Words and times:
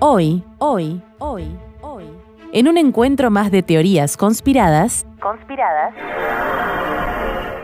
Hoy, 0.00 0.44
hoy, 0.58 1.02
hoy, 1.18 1.44
hoy, 1.82 2.04
en 2.52 2.68
un 2.68 2.78
encuentro 2.78 3.30
más 3.30 3.50
de 3.50 3.62
teorías 3.62 4.16
conspiradas, 4.16 5.04
Conspiradas. 5.20 5.92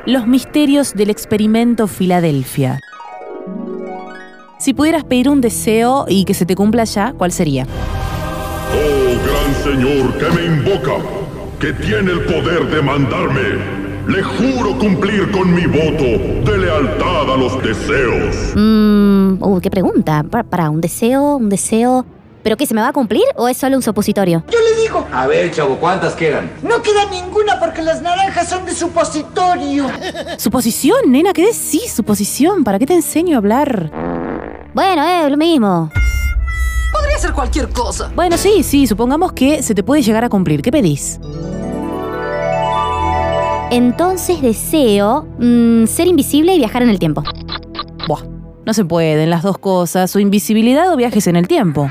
los 0.07 0.27
misterios 0.27 0.95
del 0.95 1.11
experimento 1.11 1.87
Filadelfia. 1.87 2.81
Si 4.59 4.73
pudieras 4.75 5.05
pedir 5.05 5.29
un 5.29 5.41
deseo 5.41 6.07
y 6.09 6.25
que 6.25 6.35
se 6.35 6.47
te 6.47 6.57
cumpla 6.57 6.85
ya, 6.85 7.13
¿cuál 7.13 7.31
sería? 7.33 7.67
Oh 8.73 9.15
gran 9.25 9.55
señor 9.63 10.19
que 10.19 10.31
me 10.31 10.45
invoca, 10.47 10.97
que 11.61 11.73
tiene 11.75 12.13
el 12.13 12.21
poder 12.25 12.67
de 12.69 12.83
mandarme, 12.83 13.43
le 14.09 14.23
juro 14.23 14.77
cumplir 14.79 15.31
con 15.31 15.55
mi 15.55 15.67
voto 15.67 16.51
de 16.51 16.59
lealtad 16.59 17.33
a 17.33 17.37
los 17.37 17.63
deseos. 17.63 18.53
Mmm, 18.57 19.37
uh, 19.41 19.61
qué 19.61 19.71
pregunta. 19.71 20.25
Pa- 20.29 20.43
Para, 20.43 20.69
un 20.71 20.81
deseo, 20.81 21.37
un 21.37 21.49
deseo. 21.49 22.05
¿Pero 22.45 22.59
qué, 22.59 22.67
se 22.67 22.75
me 22.75 22.83
va 22.83 22.89
a 22.89 22.93
cumplir 22.93 23.25
o 23.37 23.49
es 23.49 23.57
solo 23.57 23.75
un 23.75 23.83
supositorio? 23.83 24.45
Yo 24.53 24.59
le 24.61 24.83
digo, 24.83 25.07
A 25.11 25.27
ver, 25.27 25.51
chavo, 25.51 25.79
¿cuántas 25.79 26.13
quedan? 26.15 26.53
no 26.63 26.83
queda 26.83 27.07
ninguna 27.11 27.59
porque 27.59 27.81
las 27.81 28.03
naranjas 28.03 28.51
son 28.51 28.67
de 28.67 28.75
supositorio. 28.75 29.87
Suposición, 30.37 31.11
nena, 31.11 31.33
¿qué 31.33 31.47
decís? 31.47 31.91
Suposición, 31.91 32.63
¿para 32.63 32.79
qué 32.79 32.85
te 32.85 32.93
enseño 32.93 33.37
a 33.37 33.39
hablar? 33.39 33.91
Bueno, 34.75 35.03
eh, 35.03 35.31
lo 35.31 35.39
mismo. 35.39 35.91
Podría 36.93 37.19
ser 37.19 37.33
cualquier 37.33 37.71
cosa. 37.71 38.13
Bueno, 38.15 38.37
sí, 38.37 38.63
sí, 38.63 38.87
supongamos 38.87 39.33
que 39.33 39.63
se 39.63 39.75
te 39.75 39.83
puede 39.83 40.03
llegar 40.03 40.23
a 40.23 40.29
cumplir. 40.29 40.61
¿Qué 40.61 40.71
pedís? 40.71 41.19
Entonces 43.71 44.43
deseo 44.43 45.27
mm, 45.39 45.87
ser 45.87 46.09
invisible 46.09 46.55
y 46.55 46.59
viajar 46.59 46.83
en 46.83 46.91
el 46.91 46.99
tiempo. 46.99 47.23
Buah, 48.07 48.21
no 48.67 48.75
se 48.75 48.85
pueden 48.85 49.31
las 49.31 49.43
dos 49.43 49.57
cosas, 49.57 50.15
o 50.15 50.19
invisibilidad 50.19 50.93
o 50.93 50.97
viajes 50.97 51.27
en 51.27 51.37
el 51.37 51.49
tiempo. 51.49 51.91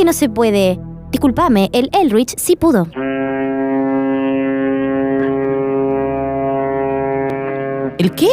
Que 0.00 0.06
no 0.06 0.12
se 0.14 0.30
puede? 0.30 0.80
Disculpame, 1.10 1.68
el 1.74 1.90
Elrich 1.92 2.34
sí 2.38 2.56
pudo. 2.56 2.86
¿El 7.98 8.10
qué? 8.12 8.30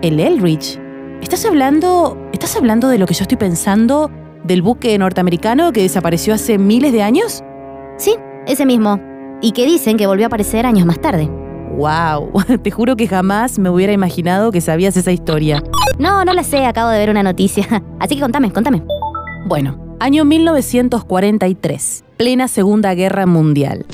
¿El 0.00 0.18
Elrich? 0.18 0.80
¿Estás 1.20 1.44
hablando. 1.44 2.16
¿Estás 2.32 2.56
hablando 2.56 2.88
de 2.88 2.96
lo 2.96 3.04
que 3.04 3.12
yo 3.12 3.24
estoy 3.24 3.36
pensando? 3.36 4.10
¿Del 4.44 4.62
buque 4.62 4.96
norteamericano 4.96 5.72
que 5.72 5.82
desapareció 5.82 6.32
hace 6.32 6.56
miles 6.56 6.90
de 6.90 7.02
años? 7.02 7.44
Sí, 7.98 8.16
ese 8.46 8.64
mismo. 8.64 8.98
Y 9.42 9.52
que 9.52 9.66
dicen 9.66 9.98
que 9.98 10.06
volvió 10.06 10.24
a 10.24 10.28
aparecer 10.28 10.64
años 10.64 10.86
más 10.86 11.02
tarde. 11.02 11.28
¡Wow! 11.76 12.32
Te 12.62 12.70
juro 12.70 12.96
que 12.96 13.06
jamás 13.06 13.58
me 13.58 13.68
hubiera 13.68 13.92
imaginado 13.92 14.52
que 14.52 14.62
sabías 14.62 14.96
esa 14.96 15.12
historia. 15.12 15.62
No, 15.98 16.24
no 16.24 16.32
la 16.32 16.44
sé, 16.44 16.64
acabo 16.64 16.88
de 16.88 16.98
ver 16.98 17.10
una 17.10 17.22
noticia. 17.22 17.66
Así 18.00 18.14
que 18.14 18.22
contame, 18.22 18.50
contame. 18.50 18.82
Bueno, 19.46 19.89
año 20.00 20.24
1943, 20.24 22.04
plena 22.16 22.48
Segunda 22.48 22.94
Guerra 22.94 23.26
Mundial. 23.26 23.84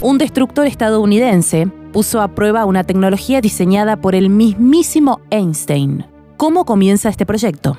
Un 0.00 0.18
destructor 0.18 0.66
estadounidense 0.66 1.68
puso 1.92 2.20
a 2.20 2.28
prueba 2.28 2.64
una 2.64 2.82
tecnología 2.82 3.40
diseñada 3.40 4.00
por 4.00 4.16
el 4.16 4.28
mismísimo 4.28 5.20
Einstein. 5.30 6.04
¿Cómo 6.36 6.64
comienza 6.64 7.08
este 7.08 7.26
proyecto? 7.26 7.78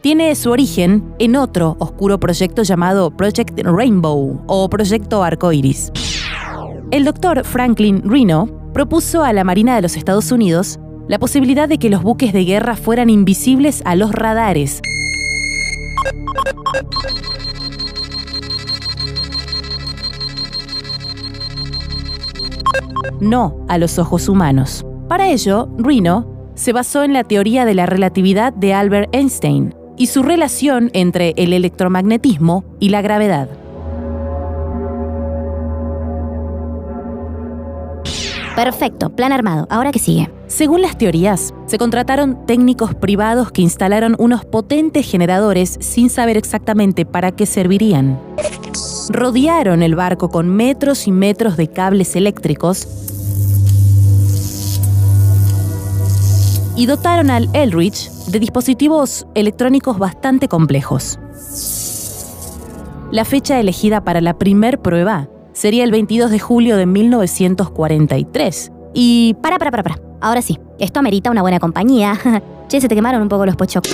Tiene 0.00 0.32
su 0.36 0.52
origen 0.52 1.12
en 1.18 1.34
otro 1.34 1.74
oscuro 1.80 2.20
proyecto 2.20 2.62
llamado 2.62 3.10
Project 3.10 3.58
Rainbow 3.64 4.44
o 4.46 4.70
Proyecto 4.70 5.24
Arcoiris. 5.24 5.90
El 6.92 7.04
doctor 7.04 7.44
Franklin 7.44 8.08
Reno 8.08 8.48
propuso 8.72 9.24
a 9.24 9.32
la 9.32 9.42
Marina 9.42 9.74
de 9.74 9.82
los 9.82 9.96
Estados 9.96 10.30
Unidos 10.30 10.78
la 11.08 11.18
posibilidad 11.18 11.68
de 11.68 11.78
que 11.78 11.90
los 11.90 12.04
buques 12.04 12.32
de 12.32 12.44
guerra 12.44 12.76
fueran 12.76 13.10
invisibles 13.10 13.82
a 13.84 13.96
los 13.96 14.12
radares. 14.12 14.80
No 23.20 23.66
a 23.68 23.78
los 23.78 23.98
ojos 23.98 24.28
humanos. 24.28 24.86
Para 25.08 25.26
ello, 25.28 25.68
Reno 25.76 26.52
se 26.54 26.72
basó 26.72 27.02
en 27.02 27.12
la 27.12 27.24
teoría 27.24 27.64
de 27.64 27.74
la 27.74 27.86
relatividad 27.86 28.52
de 28.52 28.74
Albert 28.74 29.12
Einstein 29.12 29.74
y 29.98 30.06
su 30.06 30.22
relación 30.22 30.90
entre 30.94 31.34
el 31.36 31.52
electromagnetismo 31.52 32.64
y 32.80 32.88
la 32.88 33.02
gravedad. 33.02 33.48
Perfecto, 38.56 39.10
plan 39.10 39.32
armado. 39.32 39.68
Ahora 39.70 39.92
que 39.92 40.00
sigue. 40.00 40.30
Según 40.48 40.82
las 40.82 40.98
teorías, 40.98 41.54
se 41.66 41.78
contrataron 41.78 42.44
técnicos 42.46 42.94
privados 42.94 43.52
que 43.52 43.62
instalaron 43.62 44.16
unos 44.18 44.44
potentes 44.44 45.08
generadores 45.08 45.76
sin 45.80 46.10
saber 46.10 46.36
exactamente 46.36 47.04
para 47.04 47.30
qué 47.30 47.46
servirían. 47.46 48.18
Rodearon 49.10 49.82
el 49.82 49.94
barco 49.94 50.30
con 50.30 50.48
metros 50.48 51.06
y 51.06 51.12
metros 51.12 51.56
de 51.56 51.68
cables 51.68 52.16
eléctricos 52.16 52.88
y 56.78 56.86
dotaron 56.86 57.28
al 57.28 57.48
Elrich 57.54 58.08
de 58.28 58.38
dispositivos 58.38 59.26
electrónicos 59.34 59.98
bastante 59.98 60.46
complejos. 60.46 61.18
La 63.10 63.24
fecha 63.24 63.58
elegida 63.58 64.04
para 64.04 64.20
la 64.20 64.38
primer 64.38 64.78
prueba 64.78 65.28
sería 65.52 65.82
el 65.82 65.90
22 65.90 66.30
de 66.30 66.38
julio 66.38 66.76
de 66.76 66.86
1943 66.86 68.70
y 68.94 69.34
Para, 69.42 69.58
para, 69.58 69.72
para, 69.72 69.82
para. 69.82 69.98
Ahora 70.20 70.40
sí, 70.40 70.60
esto 70.78 71.00
amerita 71.00 71.32
una 71.32 71.42
buena 71.42 71.58
compañía. 71.58 72.16
che, 72.68 72.80
se 72.80 72.86
te 72.86 72.94
quemaron 72.94 73.22
un 73.22 73.28
poco 73.28 73.44
los 73.44 73.56
pochok. 73.56 73.84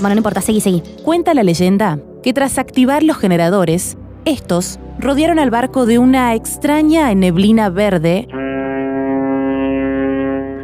Bueno, 0.00 0.10
no 0.10 0.18
importa, 0.18 0.40
seguí, 0.40 0.60
seguí. 0.60 0.84
Cuenta 1.02 1.34
la 1.34 1.42
leyenda 1.42 1.98
que 2.22 2.32
tras 2.32 2.58
activar 2.58 3.02
los 3.02 3.16
generadores, 3.16 3.98
estos 4.24 4.78
rodearon 5.00 5.40
al 5.40 5.50
barco 5.50 5.86
de 5.86 5.98
una 5.98 6.36
extraña 6.36 7.12
neblina 7.14 7.68
verde 7.68 8.28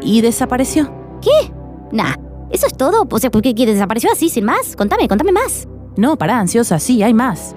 y 0.02 0.20
desapareció. 0.20 1.01
Nah, 1.92 2.14
¿eso 2.50 2.66
es 2.66 2.76
todo? 2.76 3.06
O 3.10 3.18
sea, 3.18 3.30
¿por 3.30 3.42
qué 3.42 3.54
qué, 3.54 3.66
desapareció 3.66 4.10
así, 4.10 4.28
sin 4.28 4.44
más? 4.44 4.76
Contame, 4.76 5.08
contame 5.08 5.32
más. 5.32 5.68
No, 5.96 6.16
pará, 6.16 6.38
ansiosa, 6.38 6.78
sí, 6.78 7.02
hay 7.02 7.12
más. 7.12 7.52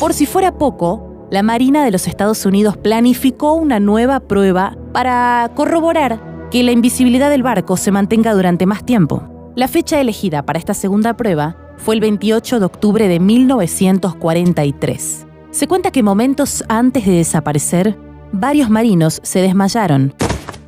Por 0.00 0.14
si 0.14 0.26
fuera 0.26 0.58
poco, 0.58 1.28
la 1.30 1.42
Marina 1.42 1.84
de 1.84 1.92
los 1.92 2.08
Estados 2.08 2.44
Unidos 2.44 2.76
planificó 2.76 3.54
una 3.54 3.78
nueva 3.78 4.20
prueba 4.20 4.76
para 4.92 5.52
corroborar 5.54 6.48
que 6.50 6.64
la 6.64 6.72
invisibilidad 6.72 7.30
del 7.30 7.44
barco 7.44 7.76
se 7.76 7.92
mantenga 7.92 8.34
durante 8.34 8.66
más 8.66 8.84
tiempo. 8.84 9.52
La 9.54 9.68
fecha 9.68 10.00
elegida 10.00 10.44
para 10.44 10.58
esta 10.58 10.74
segunda 10.74 11.16
prueba 11.16 11.56
fue 11.76 11.94
el 11.94 12.00
28 12.00 12.58
de 12.58 12.66
octubre 12.66 13.06
de 13.06 13.20
1943. 13.20 15.26
Se 15.52 15.68
cuenta 15.68 15.90
que 15.90 16.02
momentos 16.02 16.64
antes 16.68 17.06
de 17.06 17.12
desaparecer, 17.12 17.96
varios 18.32 18.70
marinos 18.70 19.20
se 19.22 19.40
desmayaron. 19.40 20.14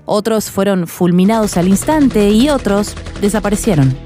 Otros 0.04 0.50
fueron 0.50 0.86
fulminados 0.86 1.56
al 1.56 1.68
instante 1.68 2.30
y 2.30 2.48
otros 2.48 2.94
desaparecieron. 3.20 3.96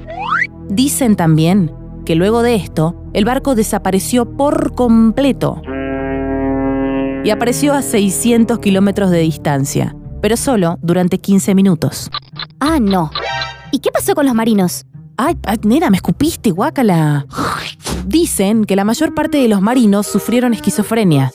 Dicen 0.69 1.15
también 1.15 1.71
que 2.05 2.15
luego 2.15 2.43
de 2.43 2.55
esto, 2.55 2.95
el 3.13 3.25
barco 3.25 3.55
desapareció 3.55 4.37
por 4.37 4.75
completo 4.75 5.61
y 7.23 7.29
apareció 7.29 7.73
a 7.73 7.81
600 7.81 8.59
kilómetros 8.59 9.11
de 9.11 9.19
distancia, 9.19 9.95
pero 10.21 10.37
solo 10.37 10.77
durante 10.81 11.17
15 11.17 11.55
minutos. 11.55 12.09
Ah, 12.59 12.79
no. 12.79 13.11
¿Y 13.71 13.79
qué 13.79 13.91
pasó 13.91 14.15
con 14.15 14.25
los 14.25 14.35
marinos? 14.35 14.85
Ay, 15.17 15.35
ay, 15.45 15.57
nena, 15.63 15.89
me 15.89 15.97
escupiste, 15.97 16.51
guácala. 16.51 17.25
Dicen 18.05 18.65
que 18.65 18.75
la 18.75 18.85
mayor 18.85 19.13
parte 19.13 19.39
de 19.39 19.47
los 19.47 19.61
marinos 19.61 20.07
sufrieron 20.07 20.53
esquizofrenia. 20.53 21.31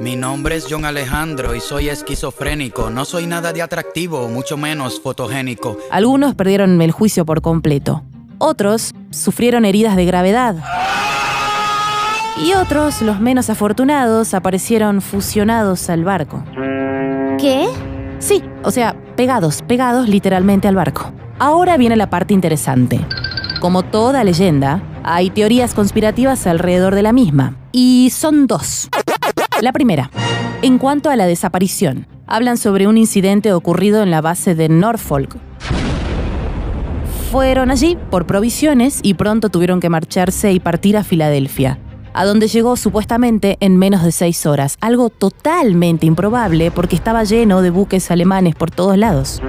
Mi 0.00 0.16
nombre 0.16 0.56
es 0.56 0.66
John 0.68 0.84
Alejandro 0.84 1.54
y 1.54 1.60
soy 1.60 1.88
esquizofrénico. 1.88 2.90
No 2.90 3.04
soy 3.04 3.26
nada 3.26 3.52
de 3.52 3.62
atractivo, 3.62 4.28
mucho 4.28 4.56
menos 4.56 5.00
fotogénico. 5.00 5.78
Algunos 5.90 6.34
perdieron 6.34 6.80
el 6.82 6.90
juicio 6.90 7.24
por 7.24 7.40
completo. 7.40 8.02
Otros 8.38 8.92
sufrieron 9.10 9.64
heridas 9.64 9.94
de 9.94 10.04
gravedad. 10.04 10.56
Y 12.44 12.54
otros, 12.54 13.02
los 13.02 13.20
menos 13.20 13.50
afortunados, 13.50 14.34
aparecieron 14.34 15.02
fusionados 15.02 15.88
al 15.90 16.04
barco. 16.04 16.42
¿Qué? 17.38 17.68
Sí, 18.18 18.42
o 18.64 18.70
sea, 18.70 18.96
pegados, 19.14 19.62
pegados 19.62 20.08
literalmente 20.08 20.66
al 20.66 20.74
barco. 20.74 21.12
Ahora 21.38 21.76
viene 21.76 21.96
la 21.96 22.10
parte 22.10 22.34
interesante. 22.34 23.04
Como 23.60 23.84
toda 23.84 24.24
leyenda, 24.24 24.82
hay 25.04 25.30
teorías 25.30 25.74
conspirativas 25.74 26.46
alrededor 26.46 26.94
de 26.94 27.02
la 27.02 27.12
misma. 27.12 27.56
Y 27.70 28.10
son 28.10 28.46
dos. 28.46 28.88
La 29.62 29.70
primera, 29.70 30.10
en 30.62 30.76
cuanto 30.76 31.08
a 31.08 31.14
la 31.14 31.24
desaparición. 31.24 32.08
hablan 32.26 32.56
sobre 32.58 32.88
un 32.88 32.98
incidente 32.98 33.52
ocurrido 33.52 34.02
en 34.02 34.10
la 34.10 34.20
base 34.20 34.56
de 34.56 34.68
Norfolk. 34.68 35.36
Fueron 37.30 37.70
allí 37.70 37.96
por 38.10 38.26
provisiones 38.26 38.98
y 39.04 39.14
pronto 39.14 39.50
tuvieron 39.50 39.78
que 39.78 39.88
marcharse 39.88 40.50
y 40.50 40.58
partir 40.58 40.96
a 40.96 41.04
Filadelfia, 41.04 41.78
a 42.12 42.24
donde 42.24 42.48
llegó 42.48 42.74
supuestamente 42.74 43.56
en 43.60 43.76
menos 43.76 44.02
de 44.02 44.10
seis 44.10 44.46
horas, 44.46 44.78
algo 44.80 45.10
totalmente 45.10 46.06
improbable 46.06 46.72
porque 46.72 46.96
estaba 46.96 47.22
lleno 47.22 47.62
de 47.62 47.70
buques 47.70 48.10
alemanes 48.10 48.56
por 48.56 48.72
todos 48.72 48.98
lados. 48.98 49.40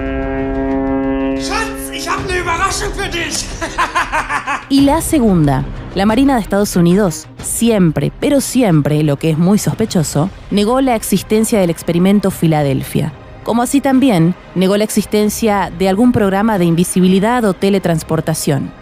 Y 4.68 4.80
la 4.80 5.00
segunda, 5.00 5.64
la 5.94 6.06
Marina 6.06 6.34
de 6.34 6.40
Estados 6.40 6.74
Unidos 6.76 7.26
siempre, 7.42 8.10
pero 8.18 8.40
siempre, 8.40 9.02
lo 9.02 9.16
que 9.16 9.30
es 9.30 9.38
muy 9.38 9.58
sospechoso, 9.58 10.30
negó 10.50 10.80
la 10.80 10.96
existencia 10.96 11.60
del 11.60 11.70
experimento 11.70 12.30
Filadelfia. 12.30 13.12
Como 13.44 13.62
así 13.62 13.80
también 13.80 14.34
negó 14.54 14.76
la 14.76 14.84
existencia 14.84 15.70
de 15.78 15.88
algún 15.88 16.12
programa 16.12 16.58
de 16.58 16.64
invisibilidad 16.64 17.44
o 17.44 17.54
teletransportación. 17.54 18.72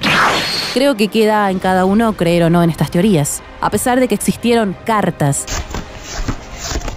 Creo 0.72 0.96
que 0.96 1.08
queda 1.08 1.50
en 1.50 1.58
cada 1.58 1.84
uno 1.84 2.14
creer 2.14 2.44
o 2.44 2.50
no 2.50 2.62
en 2.62 2.70
estas 2.70 2.90
teorías, 2.90 3.42
a 3.60 3.68
pesar 3.70 4.00
de 4.00 4.08
que 4.08 4.14
existieron 4.14 4.74
cartas 4.86 5.44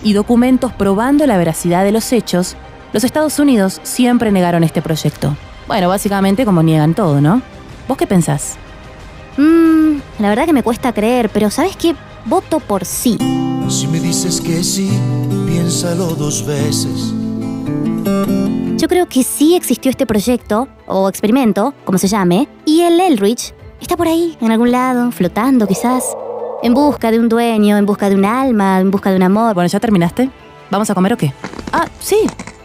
y 0.04 0.14
documentos 0.14 0.72
probando 0.72 1.26
la 1.26 1.38
veracidad 1.38 1.84
de 1.84 1.92
los 1.92 2.14
hechos, 2.14 2.56
los 2.94 3.04
Estados 3.04 3.40
Unidos 3.40 3.82
siempre 3.84 4.32
negaron 4.32 4.64
este 4.64 4.82
proyecto. 4.82 5.36
Bueno, 5.68 5.90
básicamente 5.90 6.46
como 6.46 6.62
niegan 6.62 6.94
todo, 6.94 7.22
¿no? 7.22 7.42
¿Vos 7.88 7.98
qué 7.98 8.06
pensás? 8.06 8.58
Mmm, 9.38 9.98
la 10.20 10.30
verdad 10.30 10.46
que 10.46 10.54
me 10.54 10.64
cuesta 10.64 10.94
creer, 10.94 11.30
pero 11.30 11.50
¿sabes 11.50 11.76
qué? 11.76 11.96
Voto 12.26 12.60
por 12.60 12.86
sí. 12.86 13.18
Si 13.68 13.88
me 13.88 14.00
dices 14.00 14.42
que 14.42 14.64
sí, 14.64 14.90
piénsalo 15.48 16.16
dos 16.16 16.46
veces. 16.46 17.14
Yo 18.78 18.88
creo 18.88 19.08
que 19.08 19.24
sí 19.24 19.56
existió 19.56 19.90
este 19.90 20.06
proyecto, 20.06 20.68
o 20.86 21.10
experimento, 21.10 21.74
como 21.84 21.98
se 21.98 22.08
llame, 22.08 22.48
y 22.66 22.82
el 22.82 23.00
Elrich 23.00 23.54
está 23.82 23.98
por 23.98 24.08
ahí, 24.08 24.38
en 24.42 24.52
algún 24.52 24.72
lado, 24.72 25.12
flotando 25.12 25.66
quizás, 25.66 26.16
en 26.62 26.76
busca 26.76 27.10
de 27.10 27.20
un 27.20 27.28
dueño, 27.28 27.78
en 27.78 27.86
busca 27.88 28.10
de 28.10 28.16
un 28.16 28.26
alma, 28.26 28.80
en 28.80 28.92
busca 28.92 29.10
de 29.10 29.16
un 29.16 29.24
amor. 29.24 29.56
Bueno, 29.56 29.68
¿ya 29.68 29.80
terminaste? 29.80 30.30
¿Vamos 30.70 30.90
a 30.90 30.94
comer 30.94 31.14
o 31.14 31.18
qué? 31.18 31.34
Ah, 31.74 31.88
sí. 32.00 32.18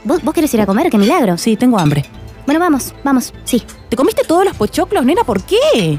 ¿Vos, 0.04 0.22
vos 0.22 0.34
querés 0.34 0.52
ir 0.52 0.60
a 0.60 0.66
comer? 0.66 0.90
¡Qué 0.90 0.98
milagro! 0.98 1.38
Sí, 1.38 1.56
tengo 1.56 1.78
hambre. 1.78 2.04
Bueno, 2.46 2.60
vamos, 2.60 2.94
vamos, 3.04 3.32
sí. 3.44 3.62
¿Te 3.88 3.96
comiste 3.96 4.24
todos 4.24 4.44
los 4.44 4.56
pochoclos, 4.56 5.04
nena? 5.04 5.24
¿Por 5.24 5.42
qué? 5.42 5.98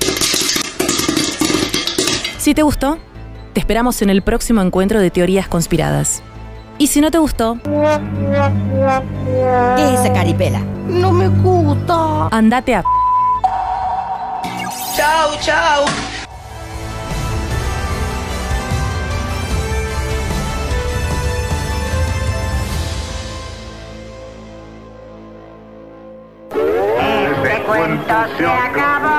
Si 2.37 2.53
te 2.53 2.63
gustó, 2.63 2.97
te 3.53 3.59
esperamos 3.59 4.01
en 4.01 4.09
el 4.09 4.21
próximo 4.21 4.61
encuentro 4.61 4.99
de 4.99 5.11
teorías 5.11 5.47
conspiradas. 5.47 6.21
Y 6.77 6.87
si 6.87 6.99
no 7.01 7.11
te 7.11 7.19
gustó, 7.19 7.57
¿Qué 7.63 7.69
es 9.93 9.99
esa 9.99 10.13
caripela? 10.13 10.59
No 10.87 11.11
me 11.11 11.27
gusta. 11.27 12.27
andate 12.31 12.75
a... 12.75 12.83
Chao, 14.95 15.31
chao. 15.41 15.85
Tá, 28.11 28.27
Só 28.27 28.35
se 28.35 28.43
acaba 28.43 29.10